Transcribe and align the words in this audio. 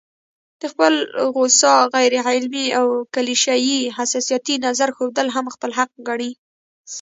د 0.61 0.63
خپل 0.71 0.93
خوسا، 1.33 1.73
غيرعلمي 1.95 2.65
او 2.79 2.87
کليشه 3.15 3.55
يي 3.67 3.79
حساسيتي 3.97 4.55
نظر 4.67 4.89
ښودل 4.97 5.27
هم 5.35 5.45
خپل 5.55 5.71
حق 5.77 5.91
ګڼي 6.07 6.31